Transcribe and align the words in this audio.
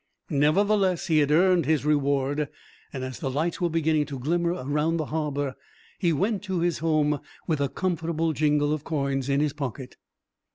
Nevertheless, 0.31 1.05
he 1.05 1.19
had 1.19 1.29
earned 1.29 1.67
his 1.67 1.85
reward, 1.85 2.49
and 2.91 3.03
as 3.03 3.19
the 3.19 3.29
lights 3.29 3.61
were 3.61 3.69
beginning 3.69 4.07
to 4.07 4.17
glimmer 4.17 4.53
around 4.53 4.97
the 4.97 5.05
harbor, 5.05 5.53
he 5.99 6.11
went 6.11 6.41
to 6.45 6.59
his 6.61 6.79
home 6.79 7.19
with 7.45 7.61
a 7.61 7.69
comfortable 7.69 8.33
jingle 8.33 8.73
of 8.73 8.83
coins 8.83 9.29
in 9.29 9.41
his 9.41 9.53
pocket. 9.53 9.97